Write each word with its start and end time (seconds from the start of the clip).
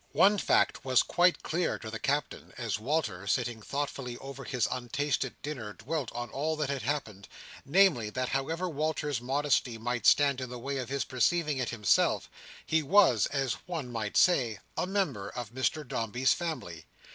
One 0.13 0.39
fact 0.39 0.83
was 0.83 1.03
quite 1.03 1.43
clear 1.43 1.77
to 1.77 1.91
the 1.91 1.99
Captain, 1.99 2.55
as 2.57 2.79
Walter, 2.79 3.27
sitting 3.27 3.61
thoughtfully 3.61 4.17
over 4.17 4.45
his 4.45 4.67
untasted 4.71 5.39
dinner, 5.43 5.73
dwelt 5.73 6.11
on 6.13 6.31
all 6.31 6.55
that 6.55 6.71
had 6.71 6.81
happened; 6.81 7.27
namely, 7.65 8.09
that 8.09 8.29
however 8.29 8.67
Walter's 8.67 9.21
modesty 9.21 9.77
might 9.77 10.07
stand 10.07 10.41
in 10.41 10.49
the 10.49 10.57
way 10.57 10.77
of 10.79 10.89
his 10.89 11.03
perceiving 11.03 11.59
it 11.59 11.69
himself, 11.69 12.31
he 12.65 12.81
was, 12.81 13.27
as 13.27 13.57
one 13.67 13.91
might 13.91 14.17
say, 14.17 14.57
a 14.75 14.87
member 14.87 15.29
of 15.29 15.53
Mr 15.53 15.87
Dombey's 15.87 16.33
family. 16.33 16.87